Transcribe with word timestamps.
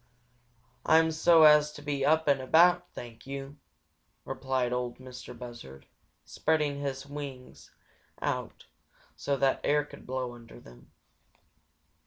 "Ah'm 0.83 1.11
so 1.11 1.43
as 1.43 1.71
to 1.73 1.83
be 1.83 2.03
up 2.03 2.27
and 2.27 2.41
about, 2.41 2.89
thank 2.95 3.27
yo'," 3.27 3.57
replied 4.25 4.73
Ol' 4.73 4.95
Mistah 4.97 5.35
Buzzard, 5.35 5.85
spreading 6.25 6.79
his 6.79 7.05
wings 7.05 7.69
out 8.19 8.65
so 9.15 9.37
that 9.37 9.61
air 9.63 9.85
could 9.85 10.07
blow 10.07 10.33
under 10.33 10.59
them. 10.59 10.91